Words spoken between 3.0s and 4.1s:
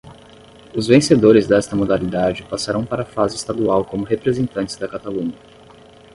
a fase estadual como